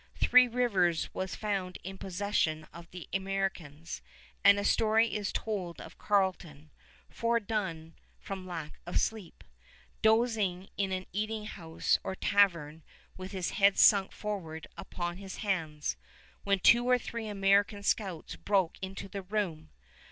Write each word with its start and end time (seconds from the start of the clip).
Three 0.15 0.47
Rivers 0.47 1.13
was 1.13 1.35
found 1.35 1.77
in 1.83 1.99
possession 1.99 2.65
of 2.73 2.89
the 2.89 3.07
Americans, 3.13 4.01
and 4.43 4.57
a 4.57 4.63
story 4.65 5.13
is 5.13 5.31
told 5.31 5.79
of 5.79 5.99
Carleton, 5.99 6.71
foredone 7.11 7.93
from 8.19 8.47
lack 8.47 8.79
of 8.87 8.99
sleep, 8.99 9.43
dozing 10.01 10.69
in 10.75 10.91
an 10.91 11.05
eating 11.13 11.45
house 11.45 11.99
or 12.03 12.15
tavern 12.15 12.81
with 13.15 13.31
his 13.31 13.51
head 13.51 13.77
sunk 13.77 14.11
forward 14.11 14.65
upon 14.75 15.17
his 15.17 15.35
hands, 15.35 15.97
when 16.43 16.57
two 16.57 16.89
or 16.89 16.97
three 16.97 17.27
American 17.27 17.83
scouts 17.83 18.35
broke 18.35 18.79
into 18.81 19.07
the 19.07 19.21
room. 19.21 19.69